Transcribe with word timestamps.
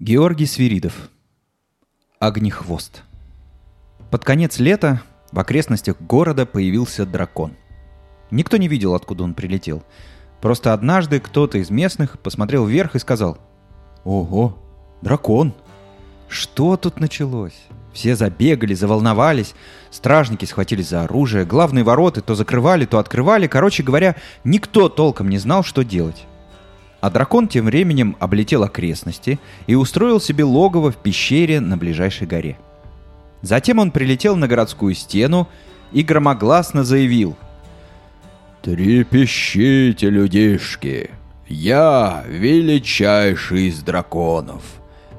Георгий 0.00 0.46
Свиридов. 0.46 1.08
Огнехвост. 2.18 3.04
Под 4.10 4.24
конец 4.24 4.58
лета 4.58 5.00
в 5.30 5.38
окрестностях 5.38 6.00
города 6.00 6.46
появился 6.46 7.06
дракон. 7.06 7.52
Никто 8.32 8.56
не 8.56 8.66
видел, 8.66 8.94
откуда 8.96 9.22
он 9.22 9.34
прилетел. 9.34 9.84
Просто 10.40 10.72
однажды 10.72 11.20
кто-то 11.20 11.58
из 11.58 11.70
местных 11.70 12.18
посмотрел 12.18 12.66
вверх 12.66 12.96
и 12.96 12.98
сказал 12.98 13.38
«Ого, 14.02 14.58
дракон!» 15.00 15.54
Что 16.26 16.76
тут 16.76 16.98
началось? 16.98 17.62
Все 17.92 18.16
забегали, 18.16 18.74
заволновались, 18.74 19.54
стражники 19.92 20.44
схватились 20.44 20.88
за 20.88 21.04
оружие, 21.04 21.44
главные 21.44 21.84
ворота 21.84 22.20
то 22.20 22.34
закрывали, 22.34 22.84
то 22.84 22.98
открывали. 22.98 23.46
Короче 23.46 23.84
говоря, 23.84 24.16
никто 24.42 24.88
толком 24.88 25.28
не 25.28 25.38
знал, 25.38 25.62
что 25.62 25.84
делать. 25.84 26.26
А 27.04 27.10
дракон 27.10 27.48
тем 27.48 27.66
временем 27.66 28.16
облетел 28.18 28.62
окрестности 28.62 29.38
и 29.66 29.74
устроил 29.74 30.22
себе 30.22 30.42
логово 30.42 30.90
в 30.90 30.96
пещере 30.96 31.60
на 31.60 31.76
ближайшей 31.76 32.26
горе. 32.26 32.56
Затем 33.42 33.78
он 33.78 33.90
прилетел 33.90 34.36
на 34.36 34.48
городскую 34.48 34.94
стену 34.94 35.46
и 35.92 36.02
громогласно 36.02 36.82
заявил. 36.82 37.36
«Трепещите, 38.62 40.08
людишки! 40.08 41.10
Я 41.46 42.24
величайший 42.26 43.68
из 43.68 43.82
драконов! 43.82 44.62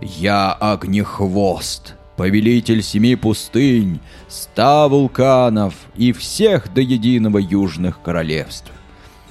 Я 0.01 0.53
Огнехвост, 0.53 1.93
повелитель 2.17 2.81
семи 2.81 3.15
пустынь, 3.15 3.99
ста 4.27 4.87
вулканов 4.87 5.75
и 5.95 6.13
всех 6.13 6.73
до 6.73 6.81
единого 6.81 7.37
южных 7.37 8.01
королевств! 8.01 8.71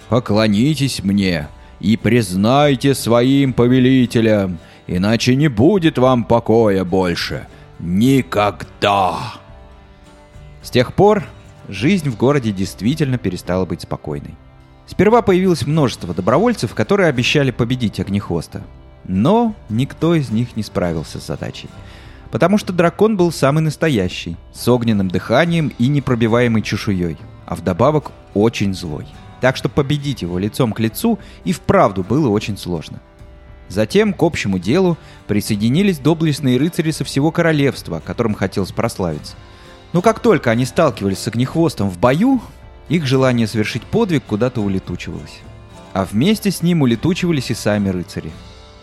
Поклонитесь 0.08 1.02
мне!» 1.02 1.48
И 1.84 1.98
признайте 1.98 2.94
своим 2.94 3.52
повелителям, 3.52 4.58
иначе 4.86 5.36
не 5.36 5.48
будет 5.48 5.98
вам 5.98 6.24
покоя 6.24 6.82
больше. 6.82 7.46
Никогда!» 7.78 9.34
С 10.62 10.70
тех 10.70 10.94
пор 10.94 11.24
жизнь 11.68 12.08
в 12.08 12.16
городе 12.16 12.52
действительно 12.52 13.18
перестала 13.18 13.66
быть 13.66 13.82
спокойной. 13.82 14.34
Сперва 14.86 15.20
появилось 15.20 15.66
множество 15.66 16.14
добровольцев, 16.14 16.74
которые 16.74 17.10
обещали 17.10 17.50
победить 17.50 18.00
Огнехвоста. 18.00 18.62
Но 19.04 19.54
никто 19.68 20.14
из 20.14 20.30
них 20.30 20.56
не 20.56 20.62
справился 20.62 21.20
с 21.20 21.26
задачей. 21.26 21.68
Потому 22.30 22.56
что 22.56 22.72
дракон 22.72 23.18
был 23.18 23.30
самый 23.30 23.60
настоящий, 23.60 24.36
с 24.54 24.66
огненным 24.68 25.08
дыханием 25.08 25.70
и 25.78 25.88
непробиваемой 25.88 26.62
чешуей, 26.62 27.18
а 27.44 27.54
вдобавок 27.54 28.10
очень 28.32 28.72
злой. 28.72 29.06
Так 29.44 29.58
что 29.58 29.68
победить 29.68 30.22
его 30.22 30.38
лицом 30.38 30.72
к 30.72 30.80
лицу 30.80 31.18
и 31.44 31.52
вправду 31.52 32.02
было 32.02 32.30
очень 32.30 32.56
сложно. 32.56 33.02
Затем 33.68 34.14
к 34.14 34.22
общему 34.22 34.58
делу 34.58 34.96
присоединились 35.26 35.98
доблестные 35.98 36.56
рыцари 36.56 36.92
со 36.92 37.04
всего 37.04 37.30
королевства, 37.30 38.00
которым 38.02 38.32
хотелось 38.32 38.72
прославиться. 38.72 39.36
Но 39.92 40.00
как 40.00 40.20
только 40.20 40.50
они 40.50 40.64
сталкивались 40.64 41.18
с 41.18 41.28
огнехвостом 41.28 41.90
в 41.90 41.98
бою, 41.98 42.40
их 42.88 43.04
желание 43.04 43.46
совершить 43.46 43.82
подвиг 43.82 44.24
куда-то 44.24 44.62
улетучивалось. 44.62 45.40
А 45.92 46.06
вместе 46.06 46.50
с 46.50 46.62
ним 46.62 46.80
улетучивались 46.80 47.50
и 47.50 47.54
сами 47.54 47.90
рыцари. 47.90 48.32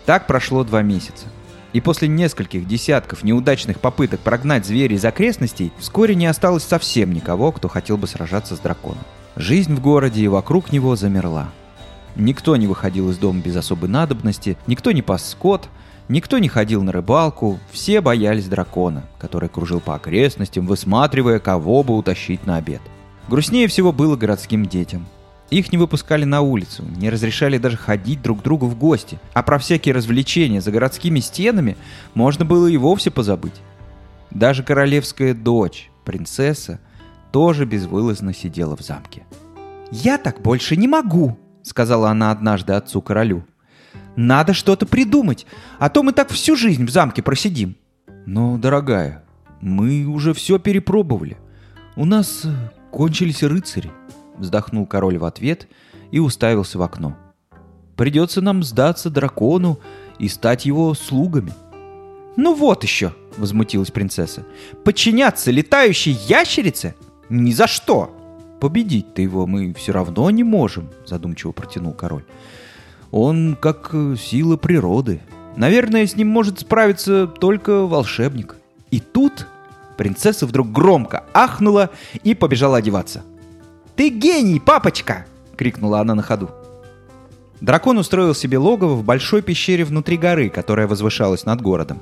Так 0.05 0.27
прошло 0.27 0.63
два 0.63 0.83
месяца. 0.83 1.25
И 1.73 1.81
после 1.81 2.07
нескольких 2.07 2.67
десятков 2.67 3.23
неудачных 3.23 3.79
попыток 3.79 4.19
прогнать 4.19 4.67
зверя 4.67 4.95
из 4.95 5.03
окрестностей, 5.03 5.71
вскоре 5.79 6.13
не 6.13 6.27
осталось 6.27 6.65
совсем 6.65 7.13
никого, 7.13 7.51
кто 7.51 7.67
хотел 7.67 7.97
бы 7.97 8.05
сражаться 8.05 8.55
с 8.55 8.59
драконом. 8.59 9.03
Жизнь 9.35 9.73
в 9.75 9.81
городе 9.81 10.23
и 10.23 10.27
вокруг 10.27 10.71
него 10.73 10.95
замерла. 10.95 11.49
Никто 12.17 12.57
не 12.57 12.67
выходил 12.67 13.09
из 13.09 13.17
дома 13.17 13.41
без 13.41 13.55
особой 13.55 13.89
надобности, 13.89 14.57
никто 14.67 14.91
не 14.91 15.01
пас 15.01 15.29
скот, 15.29 15.69
никто 16.09 16.37
не 16.37 16.49
ходил 16.49 16.83
на 16.83 16.91
рыбалку, 16.91 17.57
все 17.71 18.01
боялись 18.01 18.47
дракона, 18.47 19.03
который 19.19 19.47
кружил 19.47 19.79
по 19.79 19.95
окрестностям, 19.95 20.67
высматривая, 20.67 21.39
кого 21.39 21.83
бы 21.83 21.95
утащить 21.95 22.45
на 22.45 22.57
обед. 22.57 22.81
Грустнее 23.29 23.69
всего 23.69 23.93
было 23.93 24.17
городским 24.17 24.65
детям. 24.65 25.07
Их 25.49 25.71
не 25.71 25.77
выпускали 25.77 26.25
на 26.25 26.41
улицу, 26.41 26.83
не 26.97 27.09
разрешали 27.09 27.57
даже 27.57 27.77
ходить 27.77 28.21
друг 28.21 28.39
к 28.41 28.43
другу 28.43 28.67
в 28.67 28.77
гости, 28.77 29.19
а 29.33 29.43
про 29.43 29.59
всякие 29.59 29.95
развлечения 29.95 30.59
за 30.59 30.71
городскими 30.71 31.21
стенами 31.21 31.77
можно 32.13 32.43
было 32.43 32.67
и 32.67 32.77
вовсе 32.77 33.11
позабыть. 33.11 33.61
Даже 34.29 34.63
королевская 34.63 35.33
дочь, 35.33 35.89
принцесса, 36.03 36.79
тоже 37.31 37.65
безвылазно 37.65 38.33
сидела 38.33 38.75
в 38.75 38.81
замке. 38.81 39.25
«Я 39.91 40.17
так 40.17 40.41
больше 40.41 40.75
не 40.75 40.87
могу»,— 40.87 41.37
сказала 41.63 42.09
она 42.09 42.31
однажды 42.31 42.73
отцу-королю. 42.73 43.45
«Надо 44.15 44.53
что-то 44.53 44.85
придумать, 44.85 45.45
а 45.79 45.89
то 45.89 46.03
мы 46.03 46.13
так 46.13 46.29
всю 46.29 46.55
жизнь 46.55 46.85
в 46.85 46.89
замке 46.89 47.21
просидим». 47.21 47.75
«Но, 48.25 48.57
дорогая, 48.57 49.23
мы 49.61 50.05
уже 50.05 50.33
все 50.33 50.59
перепробовали. 50.59 51.37
У 51.95 52.05
нас 52.05 52.45
э, 52.45 52.49
кончились 52.91 53.43
рыцари»,— 53.43 53.91
вздохнул 54.37 54.85
король 54.85 55.17
в 55.17 55.25
ответ 55.25 55.67
и 56.11 56.19
уставился 56.19 56.77
в 56.77 56.81
окно. 56.81 57.17
«Придется 57.95 58.41
нам 58.41 58.63
сдаться 58.63 59.09
дракону 59.09 59.79
и 60.19 60.27
стать 60.27 60.65
его 60.65 60.93
слугами». 60.93 61.53
«Ну 62.37 62.53
вот 62.53 62.83
еще!»— 62.83 63.13
возмутилась 63.37 63.91
принцесса. 63.91 64.45
«Подчиняться 64.83 65.51
летающей 65.51 66.13
ящерице? 66.13 66.95
Ни 67.31 67.51
за 67.51 67.67
что!» 67.67 68.15
«Победить-то 68.59 69.21
его 69.21 69.47
мы 69.47 69.73
все 69.73 69.91
равно 69.91 70.29
не 70.29 70.43
можем»,— 70.43 70.89
задумчиво 71.05 71.51
протянул 71.51 71.93
король. 71.93 72.25
«Он 73.09 73.57
как 73.59 73.89
э, 73.93 74.15
сила 74.19 74.57
природы. 74.57 75.21
Наверное, 75.55 76.05
с 76.05 76.15
ним 76.15 76.27
может 76.27 76.59
справиться 76.59 77.25
только 77.25 77.87
волшебник». 77.87 78.57
И 78.91 78.99
тут 78.99 79.47
принцесса 79.97 80.45
вдруг 80.45 80.71
громко 80.71 81.23
ахнула 81.33 81.89
и 82.23 82.35
побежала 82.35 82.77
одеваться. 82.77 83.23
«Ты 83.95 84.09
гений, 84.09 84.59
папочка!»— 84.59 85.25
крикнула 85.57 86.01
она 86.01 86.13
на 86.13 86.21
ходу. 86.21 86.49
Дракон 87.61 87.97
устроил 87.97 88.35
себе 88.35 88.57
логово 88.57 88.95
в 88.95 89.03
большой 89.03 89.41
пещере 89.41 89.85
внутри 89.85 90.17
горы, 90.17 90.49
которая 90.49 90.87
возвышалась 90.87 91.45
над 91.45 91.61
городом. 91.61 92.01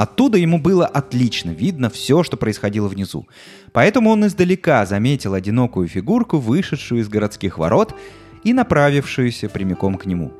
Оттуда 0.00 0.38
ему 0.38 0.58
было 0.58 0.86
отлично 0.86 1.50
видно 1.50 1.90
все, 1.90 2.22
что 2.22 2.38
происходило 2.38 2.88
внизу. 2.88 3.28
Поэтому 3.72 4.08
он 4.08 4.26
издалека 4.26 4.86
заметил 4.86 5.34
одинокую 5.34 5.88
фигурку, 5.88 6.38
вышедшую 6.38 7.02
из 7.02 7.08
городских 7.10 7.58
ворот 7.58 7.94
и 8.42 8.54
направившуюся 8.54 9.50
прямиком 9.50 9.98
к 9.98 10.06
нему. 10.06 10.32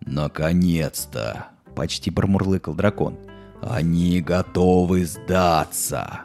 «Наконец-то!»— 0.00 1.50
почти 1.76 2.10
промурлыкал 2.10 2.74
дракон. 2.74 3.16
«Они 3.62 4.20
готовы 4.20 5.04
сдаться!» 5.04 6.22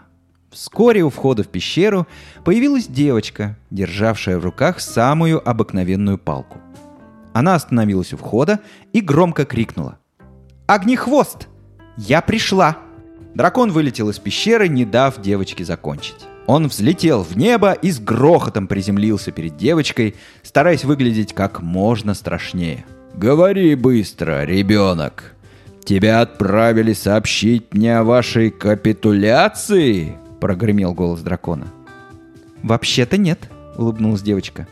Вскоре 0.50 1.04
у 1.04 1.12
входа 1.12 1.44
в 1.44 1.50
пещеру 1.50 2.08
появилась 2.44 2.88
девочка, 2.88 3.60
державшая 3.70 4.40
в 4.40 4.44
руках 4.44 4.80
самую 4.80 5.48
обыкновенную 5.48 6.18
палку. 6.18 6.58
Она 7.32 7.54
остановилась 7.54 8.12
у 8.12 8.18
входа 8.18 8.60
и 8.92 9.02
громко 9.02 9.46
крикнула. 9.46 10.00
«Огнехвост! 10.66 11.48
«Я 12.00 12.22
пришла!» 12.22 12.78
Дракон 13.36 13.72
вылетел 13.72 14.10
из 14.10 14.20
пещеры, 14.20 14.70
не 14.70 14.86
дав 14.86 15.22
девочке 15.22 15.66
закончить. 15.66 16.16
Он 16.48 16.68
взлетел 16.68 17.24
в 17.24 17.38
небо 17.38 17.74
и 17.74 17.92
с 17.92 18.00
грохотом 18.00 18.68
приземлился 18.68 19.32
перед 19.32 19.58
девочкой, 19.58 20.16
стараясь 20.42 20.86
выглядеть 20.86 21.34
как 21.34 21.62
можно 21.62 22.14
страшнее. 22.14 22.86
«Говори 23.16 23.76
быстро, 23.76 24.46
ребенок! 24.46 25.36
Тебя 25.84 26.22
отправили 26.22 26.94
сообщить 26.94 27.74
мне 27.74 27.98
о 27.98 28.06
вашей 28.06 28.50
капитуляции?»— 28.50 30.18
прогремел 30.40 30.94
голос 30.94 31.20
дракона. 31.20 31.68
«Вообще-то 32.64 33.18
нет»,— 33.18 33.50
улыбнулась 33.78 34.22
девочка. 34.22 34.68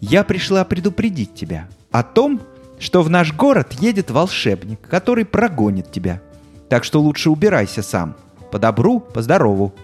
«Я 0.00 0.24
пришла 0.24 0.64
предупредить 0.64 1.34
тебя 1.34 1.68
о 1.90 2.02
том, 2.02 2.40
что 2.78 3.02
в 3.02 3.10
наш 3.10 3.34
город 3.34 3.74
едет 3.74 4.10
волшебник, 4.10 4.80
который 4.88 5.26
прогонит 5.26 5.92
тебя. 5.92 6.22
Так 6.72 6.84
что 6.84 7.02
лучше 7.02 7.28
убирайся 7.28 7.82
сам. 7.82 8.16
По 8.50 8.58
добру, 8.58 8.98
по 8.98 9.20
здорову». 9.20 9.74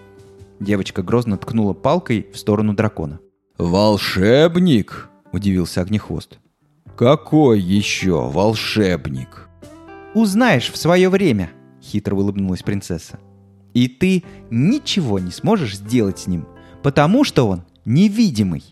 Девочка 0.58 1.02
грозно 1.02 1.36
ткнула 1.36 1.74
палкой 1.74 2.26
в 2.32 2.38
сторону 2.38 2.72
дракона. 2.72 3.20
«Волшебник?»– 3.58 5.10
удивился 5.32 5.82
Огнехвост. 5.82 6.38
«Какой 6.96 7.60
еще 7.60 8.30
волшебник?» 8.30 9.50
«Узнаешь 10.14 10.72
в 10.72 10.78
свое 10.78 11.10
время»,– 11.10 11.50
хитро 11.82 12.16
улыбнулась 12.16 12.62
принцесса. 12.62 13.18
«И 13.74 13.88
ты 13.88 14.24
ничего 14.48 15.18
не 15.18 15.30
сможешь 15.30 15.76
сделать 15.76 16.20
с 16.20 16.26
ним, 16.26 16.48
потому 16.82 17.22
что 17.22 17.48
он 17.48 17.64
невидимый». 17.84 18.64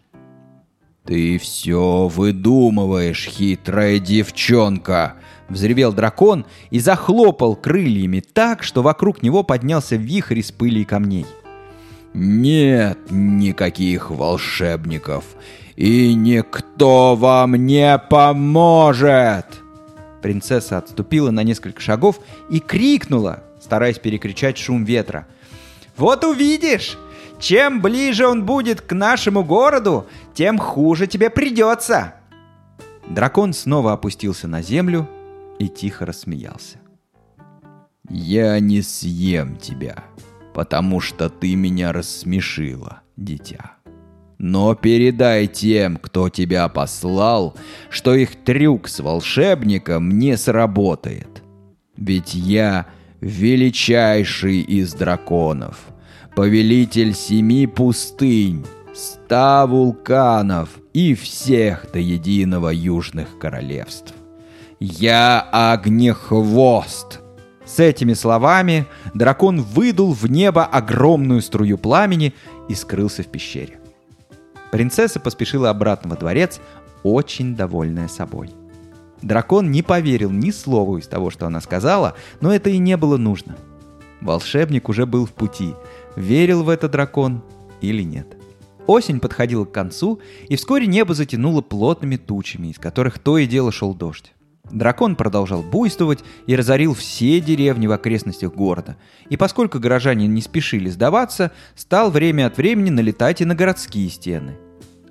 «Ты 1.07 1.39
все 1.39 2.09
выдумываешь, 2.09 3.27
хитрая 3.27 3.99
девчонка!» 4.01 5.15
Взревел 5.49 5.93
дракон 5.93 6.45
и 6.71 6.81
захлопал 6.81 7.55
крыльями 7.55 8.21
так, 8.21 8.65
что 8.65 8.83
вокруг 8.83 9.23
него 9.23 9.45
поднялся 9.45 9.95
вихрь 9.95 10.41
из 10.41 10.51
пыли 10.51 10.83
и 10.83 10.85
камней. 10.85 11.27
«Нет 12.13 12.99
никаких 13.11 14.11
волшебников, 14.11 15.25
и 15.77 16.13
никто 16.15 17.15
вам 17.15 17.55
не 17.55 17.99
поможет!» 17.99 19.47
Принцесса 20.23 20.79
отступила 20.79 21.31
на 21.31 21.45
несколько 21.45 21.81
шагов 21.81 22.19
и 22.51 22.59
крикнула, 22.59 23.45
стараясь 23.63 24.01
перекричать 24.01 24.59
шум 24.59 24.83
ветра. 24.83 25.29
«Вот 25.97 26.25
увидишь! 26.25 26.99
Чем 27.39 27.83
ближе 27.83 28.27
он 28.27 28.45
будет 28.45 28.81
к 28.81 28.93
нашему 28.93 29.45
городу, 29.45 30.07
тем 30.35 30.59
хуже 30.59 31.07
тебе 31.07 31.31
придется!» 31.31 32.15
Дракон 33.09 33.53
снова 33.53 33.93
опустился 33.93 34.49
на 34.49 34.63
землю 34.63 35.09
и 35.59 35.69
тихо 35.69 36.07
рассмеялся. 36.07 36.79
«Я 38.09 38.59
не 38.61 38.83
съем 38.83 39.57
тебя, 39.57 40.05
потому 40.55 41.01
что 41.01 41.29
ты 41.29 41.55
меня 41.55 41.93
рассмешила, 41.93 43.03
дитя. 43.17 43.73
Но 44.39 44.75
передай 44.75 45.47
тем, 45.47 45.97
кто 45.97 46.29
тебя 46.29 46.69
послал, 46.69 47.57
что 47.91 48.15
их 48.15 48.37
трюк 48.45 48.89
с 48.89 49.01
волшебником 49.01 50.19
не 50.19 50.37
сработает. 50.37 51.43
Ведь 51.97 52.35
я 52.35 52.87
величайший 53.21 54.61
из 54.61 54.93
драконов, 54.93 55.79
повелитель 56.37 57.15
семи 57.15 57.67
пустынь, 57.67 58.67
ста 58.95 59.67
вулканов 59.67 60.69
и 60.93 61.15
всех 61.15 61.87
до 61.93 61.99
единого 61.99 62.69
южных 62.69 63.39
королевств. 63.39 64.15
Я 64.79 65.41
огнехвост!» 65.41 67.21
С 67.65 67.81
этими 67.81 68.13
словами 68.13 68.87
дракон 69.15 69.63
выдул 69.63 70.13
в 70.13 70.31
небо 70.31 70.65
огромную 70.65 71.41
струю 71.41 71.79
пламени 71.79 72.35
и 72.69 72.75
скрылся 72.75 73.23
в 73.23 73.29
пещере. 73.29 73.81
Принцесса 74.71 75.19
поспешила 75.19 75.71
обратно 75.71 76.11
во 76.11 76.17
дворец, 76.17 76.61
очень 77.03 77.57
довольная 77.57 78.09
собой. 78.09 78.51
Дракон 79.23 79.71
не 79.71 79.83
поверил 79.83 80.31
ни 80.31 80.51
слову 80.51 80.99
из 80.99 81.09
того, 81.09 81.31
что 81.31 81.47
она 81.47 81.63
сказала, 81.63 82.15
но 82.43 82.55
это 82.55 82.69
и 82.69 82.77
не 82.77 82.99
было 82.99 83.17
нужно. 83.17 83.57
Волшебник 84.21 84.89
уже 84.89 85.07
был 85.07 85.27
в 85.27 85.33
пути, 85.33 85.75
верил 86.17 86.65
в 86.65 86.69
это 86.69 86.89
дракон 86.89 87.43
или 87.81 88.03
нет. 88.03 88.37
Осень 88.87 89.21
подходила 89.21 89.65
к 89.65 89.73
концу, 89.73 90.21
и 90.49 90.57
вскоре 90.57 90.87
небо 90.87 91.15
затянуло 91.15 91.61
плотными 91.61 92.17
тучами, 92.17 92.69
из 92.69 92.79
которых 92.79 93.19
то 93.19 93.39
и 93.39 93.47
дело 93.47 93.73
шел 93.73 93.95
дождь. 93.95 94.33
Дракон 94.71 95.15
продолжал 95.15 95.63
буйствовать 95.63 96.25
и 96.47 96.57
разорил 96.57 96.95
все 96.95 97.41
деревни 97.41 97.87
в 97.87 97.93
окрестностях 97.93 98.53
города. 98.53 98.97
И 99.29 99.37
поскольку 99.37 99.79
горожане 99.79 100.27
не 100.27 100.43
спешили 100.43 100.89
сдаваться, 100.89 101.53
стал 101.77 102.11
время 102.11 102.47
от 102.47 102.57
времени 102.57 102.91
налетать 102.91 103.41
и 103.41 103.45
на 103.45 103.55
городские 103.55 104.09
стены. 104.09 104.57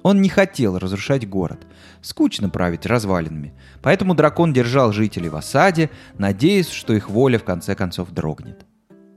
Он 0.04 0.22
не 0.22 0.30
хотел 0.30 0.78
разрушать 0.78 1.28
город. 1.28 1.66
Скучно 2.02 2.50
править 2.50 2.86
развалинами. 2.86 3.54
Поэтому 3.82 4.14
дракон 4.14 4.54
держал 4.54 4.92
жителей 4.92 5.30
в 5.30 5.36
осаде, 5.36 5.90
надеясь, 6.18 6.70
что 6.70 6.94
их 6.94 7.10
воля 7.10 7.40
в 7.40 7.44
конце 7.44 7.76
концов 7.76 8.12
дрогнет. 8.12 8.66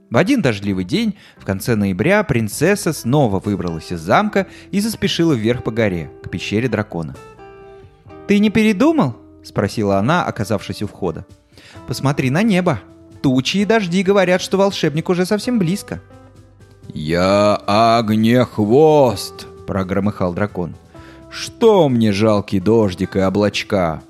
В 0.09 0.17
один 0.17 0.41
дождливый 0.41 0.85
день, 0.85 1.15
в 1.37 1.45
конце 1.45 1.75
ноября, 1.75 2.23
принцесса 2.23 2.93
снова 2.93 3.39
выбралась 3.39 3.91
из 3.91 3.99
замка 3.99 4.47
и 4.71 4.79
заспешила 4.79 5.33
вверх 5.33 5.63
по 5.63 5.71
горе, 5.71 6.09
к 6.23 6.29
пещере 6.29 6.67
дракона. 6.67 7.15
«Ты 8.27 8.39
не 8.39 8.49
передумал?»— 8.49 9.15
спросила 9.43 9.97
она, 9.97 10.25
оказавшись 10.25 10.81
у 10.81 10.87
входа. 10.87 11.25
«Посмотри 11.87 12.31
на 12.31 12.41
небо. 12.41 12.79
Тучи 13.21 13.57
и 13.57 13.65
дожди 13.65 14.01
говорят, 14.01 14.41
что 14.41 14.57
волшебник 14.57 15.09
уже 15.09 15.25
совсем 15.27 15.59
близко». 15.59 16.01
«Я 16.91 17.55
огнехвост!»— 17.67 19.45
прогромыхал 19.67 20.33
дракон. 20.33 20.75
«Что 21.29 21.87
мне 21.87 22.11
жалкий 22.11 22.59
дождик 22.59 23.15
и 23.15 23.19
облачка? 23.19 24.01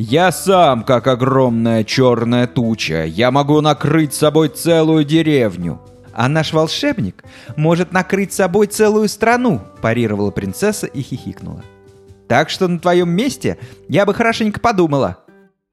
Я 0.00 0.32
сам, 0.32 0.82
как 0.82 1.06
огромная 1.06 1.84
черная 1.84 2.46
туча. 2.46 3.04
Я 3.04 3.30
могу 3.30 3.60
накрыть 3.60 4.14
собой 4.14 4.48
целую 4.48 5.04
деревню». 5.04 5.78
«А 6.12 6.28
наш 6.28 6.52
волшебник 6.52 7.22
может 7.56 7.92
накрыть 7.92 8.32
собой 8.32 8.66
целую 8.66 9.08
страну»,– 9.08 9.60
парировала 9.82 10.30
принцесса 10.30 10.86
и 10.86 11.02
хихикнула. 11.02 11.62
Так 12.30 12.48
что 12.48 12.68
на 12.68 12.78
твоем 12.78 13.10
месте 13.10 13.58
я 13.88 14.06
бы 14.06 14.14
хорошенько 14.14 14.58
подумала». 14.58 15.18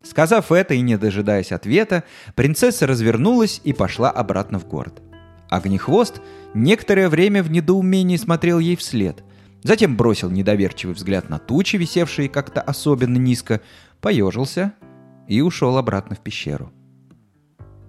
Сказав 0.04 0.52
это 0.52 0.74
и 0.74 0.82
не 0.82 0.98
дожидаясь 0.98 1.52
ответа, 1.52 2.04
принцесса 2.36 2.86
развернулась 2.86 3.62
и 3.64 3.74
пошла 3.74 4.10
обратно 4.10 4.60
в 4.60 4.68
город. 4.68 5.02
Огнехвост 5.50 6.20
некоторое 6.54 7.10
время 7.10 7.44
в 7.44 7.52
недоумении 7.52 8.18
смотрел 8.18 8.60
ей 8.60 8.76
вслед. 8.76 9.24
Затем 9.64 9.98
бросил 9.98 10.30
недоверчивый 10.30 10.96
взгляд 10.96 11.30
на 11.30 11.40
тучи, 11.40 11.78
висевшие 11.78 12.30
как-то 12.30 12.62
особенно 12.62 13.18
низко, 13.18 13.62
поежился 14.02 14.74
и 15.28 15.42
ушел 15.42 15.78
обратно 15.78 16.16
в 16.16 16.20
пещеру. 16.20 16.72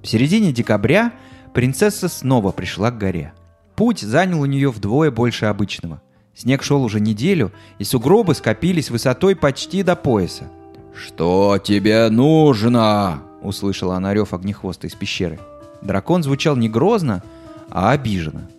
В 0.03 0.07
середине 0.07 0.53
декабря 0.53 1.13
принцесса 1.55 2.09
снова 2.09 2.53
пришла 2.53 2.91
к 2.91 2.99
горе. 2.99 3.33
Путь 3.77 4.01
занял 4.01 4.41
у 4.41 4.47
нее 4.47 4.71
вдвое 4.71 5.11
больше 5.11 5.47
обычного. 5.47 6.03
Снег 6.35 6.63
шел 6.63 6.83
уже 6.83 7.01
неделю, 7.01 7.53
и 7.79 7.85
сугробы 7.85 8.35
скопились 8.35 8.91
высотой 8.91 9.37
почти 9.37 9.83
до 9.83 9.97
пояса. 9.97 10.49
«Что 10.95 11.59
тебе 11.59 12.09
нужно?»— 12.11 13.23
услышала 13.43 13.97
она 13.97 14.15
рев 14.15 14.35
огнехвоста 14.35 14.87
из 14.87 14.95
пещеры. 14.95 15.39
Дракон 15.83 16.23
звучал 16.23 16.57
не 16.57 16.69
грозно, 16.69 17.23
а 17.71 17.91
обиженно. 17.91 18.51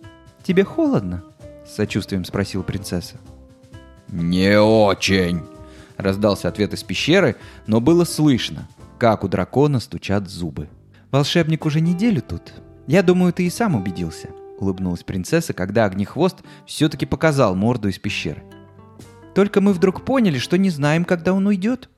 «Тебе 0.42 0.64
холодно?»— 0.64 1.22
с 1.66 1.74
сочувствием 1.74 2.24
спросила 2.24 2.62
принцесса. 2.62 3.16
«Не 4.08 4.60
очень!»— 4.60 5.42
раздался 5.96 6.48
ответ 6.48 6.74
из 6.74 6.82
пещеры, 6.82 7.36
но 7.66 7.80
было 7.80 8.04
слышно, 8.04 8.68
как 8.98 9.24
у 9.24 9.28
дракона 9.28 9.80
стучат 9.80 10.28
зубы. 10.28 10.68
«Волшебник 11.10 11.66
уже 11.66 11.80
неделю 11.80 12.22
тут. 12.22 12.52
Я 12.86 13.02
думаю, 13.02 13.32
ты 13.32 13.46
и 13.46 13.50
сам 13.50 13.74
убедился 13.74 14.28
улыбнулась 14.60 15.02
принцесса, 15.02 15.52
когда 15.52 15.86
Огнехвост 15.86 16.38
все-таки 16.66 17.06
показал 17.06 17.56
морду 17.56 17.88
из 17.88 17.98
пещеры. 17.98 18.42
Только 19.34 19.60
мы 19.60 19.72
вдруг 19.72 20.04
поняли, 20.04 20.38
что 20.38 20.58
не 20.58 20.70
знаем, 20.70 21.04
когда 21.04 21.32
он 21.32 21.46
уйдет. 21.46 21.88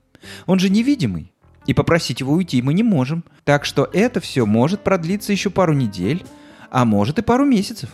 Он 0.46 0.58
же 0.58 0.70
невидимый. 0.70 1.32
И 1.66 1.74
попросить 1.74 2.20
его 2.20 2.32
уйти 2.32 2.60
мы 2.62 2.74
не 2.74 2.82
можем. 2.82 3.24
Так 3.44 3.64
что 3.64 3.88
это 3.92 4.20
все 4.20 4.46
может 4.46 4.82
продлиться 4.82 5.32
еще 5.32 5.50
пару 5.50 5.72
недель, 5.72 6.24
а 6.70 6.84
может 6.84 7.18
и 7.18 7.22
пару 7.22 7.44
месяцев. 7.44 7.90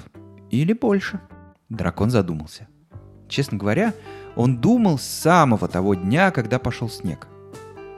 Или 0.50 0.73
больше. 0.73 1.20
Дракон 1.69 2.11
задумался. 2.11 2.67
Честно 3.29 3.59
говоря, 3.59 3.93
он 4.37 4.56
думал 4.56 4.99
с 4.99 5.03
самого 5.03 5.69
того 5.69 5.94
дня, 5.94 6.31
когда 6.31 6.59
пошел 6.59 6.88
снег. 6.88 7.29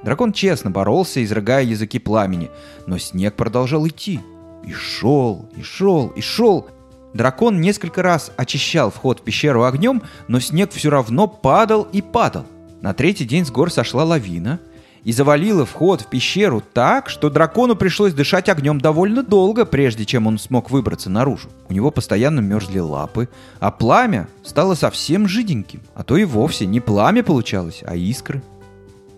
Дракон 0.03 0.33
честно 0.33 0.71
боролся, 0.71 1.23
изрыгая 1.23 1.63
языки 1.63 1.99
пламени, 1.99 2.51
но 2.87 2.99
снег 2.99 3.37
продолжал 3.37 3.87
идти. 3.87 4.21
И 4.65 4.73
шел, 4.73 5.49
и 5.57 5.63
шел, 5.63 6.09
и 6.09 6.21
шел. 6.21 6.69
Дракон 7.15 7.61
несколько 7.61 8.03
раз 8.03 8.33
очищал 8.37 8.91
вход 8.91 9.21
в 9.21 9.23
пещеру 9.23 9.65
огнем, 9.65 10.03
но 10.27 10.41
снег 10.41 10.73
все 10.73 10.91
равно 10.91 11.29
падал 11.29 11.87
и 11.93 12.03
падал. 12.03 12.47
На 12.81 12.93
третий 12.93 13.25
день 13.25 13.45
с 13.45 13.51
гор 13.51 13.71
сошла 13.71 14.05
лавина 14.05 14.59
и 15.05 15.13
завалила 15.13 15.65
вход 15.65 16.03
в 16.03 16.07
пещеру 16.07 16.63
так, 16.73 17.09
что 17.09 17.31
дракону 17.31 17.77
пришлось 17.77 18.13
дышать 18.13 18.49
огнем 18.49 18.81
довольно 18.81 19.23
долго, 19.23 19.65
прежде 19.65 20.05
чем 20.05 20.27
он 20.27 20.39
смог 20.39 20.71
выбраться 20.71 21.11
наружу. 21.11 21.49
У 21.69 21.73
него 21.73 21.91
постоянно 21.91 22.41
мерзли 22.41 22.79
лапы, 22.79 23.29
а 23.59 23.71
пламя 23.71 24.29
стало 24.43 24.75
совсем 24.75 25.27
жиденьким, 25.27 25.81
а 25.95 26.03
то 26.03 26.17
и 26.17 26.25
вовсе 26.25 26.67
не 26.67 26.81
пламя 26.81 27.23
получалось, 27.23 27.83
а 27.87 27.97
искры. 27.97 28.43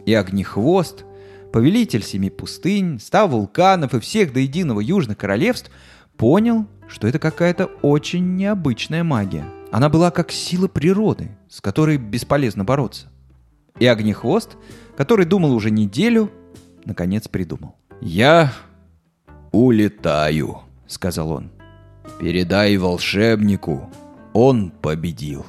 И 0.06 0.14
огнехвост 0.14 1.04
повелитель 1.52 2.02
семи 2.02 2.30
пустынь, 2.30 2.98
ста 2.98 3.26
вулканов 3.26 3.94
и 3.94 4.00
всех 4.00 4.32
до 4.32 4.40
единого 4.40 4.80
южных 4.80 5.18
королевств, 5.18 5.70
понял, 6.16 6.66
что 6.88 7.06
это 7.06 7.18
какая-то 7.18 7.66
очень 7.82 8.36
необычная 8.36 9.04
магия. 9.04 9.44
Она 9.70 9.88
была 9.88 10.10
как 10.10 10.32
сила 10.32 10.68
природы, 10.68 11.30
с 11.48 11.60
которой 11.60 11.98
бесполезно 11.98 12.64
бороться. 12.64 13.08
И 13.78 13.86
Огнехвост, 13.86 14.56
который 14.96 15.26
думал 15.26 15.52
уже 15.54 15.70
неделю, 15.70 16.30
наконец 16.84 17.28
придумал. 17.28 17.76
«Я 18.00 18.52
улетаю»,— 19.50 20.58
сказал 20.86 21.30
он. 21.30 21.50
«Передай 22.18 22.76
волшебнику, 22.76 23.90
он 24.32 24.70
победил. 24.70 25.46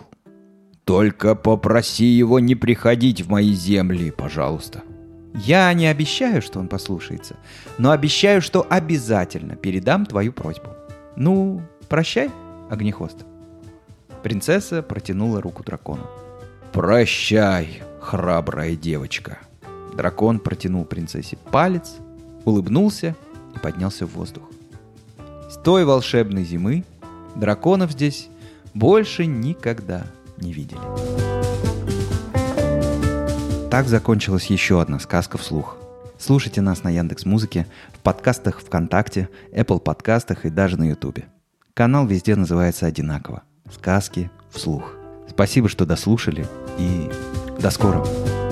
Только 0.84 1.36
попроси 1.36 2.06
его 2.06 2.40
не 2.40 2.56
приходить 2.56 3.22
в 3.22 3.30
мои 3.30 3.54
земли, 3.54 4.12
пожалуйста». 4.12 4.84
Я 5.36 5.74
не 5.74 5.88
обещаю, 5.88 6.44
что 6.44 6.60
он 6.60 6.68
послушается, 6.68 7.38
но 7.80 7.90
обещаю, 7.90 8.40
что 8.42 8.68
обязательно 8.70 9.56
передам 9.56 10.06
твою 10.06 10.32
просьбу. 10.32 10.70
Ну, 11.16 11.62
прощай, 11.90 12.30
огнехвост. 12.70 13.26
Принцесса 14.22 14.84
протянула 14.84 15.42
руку 15.42 15.64
дракону. 15.64 16.08
«Прощай, 16.72 17.84
храбрая 18.04 18.76
девочка!» 18.76 19.40
Дракон 19.96 20.40
протянул 20.40 20.86
принцессе 20.86 21.38
палец, 21.52 21.96
улыбнулся 22.46 23.16
и 23.56 23.60
поднялся 23.60 24.06
в 24.06 24.14
воздух. 24.14 24.44
С 25.50 25.58
той 25.58 25.86
волшебной 25.86 26.44
зимы 26.44 26.84
драконов 27.36 27.92
здесь 27.92 28.28
больше 28.74 29.26
никогда 29.26 30.08
не 30.38 30.52
видели. 30.52 30.82
Так 33.70 33.88
закончилась 33.88 34.48
еще 34.48 34.82
одна 34.82 35.00
сказка 35.00 35.38
вслух. 35.38 35.78
Слушайте 36.20 36.62
нас 36.62 36.84
на 36.84 36.90
Яндекс 36.90 37.26
Музыке, 37.26 37.68
в 37.94 38.00
подкастах 38.00 38.62
ВКонтакте, 38.62 39.30
Apple 39.52 39.80
подкастах 39.80 40.46
и 40.46 40.50
даже 40.50 40.78
на 40.78 40.90
Ютубе. 40.90 41.26
Канал 41.74 42.06
везде 42.06 42.36
называется 42.36 42.86
одинаково. 42.86 43.44
Сказки 43.72 44.30
вслух. 44.52 44.94
Спасибо, 45.30 45.70
что 45.70 45.86
дослушали 45.86 46.48
и 46.78 47.10
до 47.60 47.72
скорого! 47.72 48.43